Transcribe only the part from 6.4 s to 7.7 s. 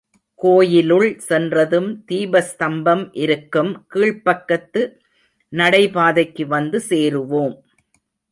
வந்து சேருவோம்.